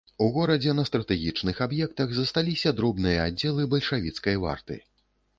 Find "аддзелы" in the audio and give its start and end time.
3.27-3.67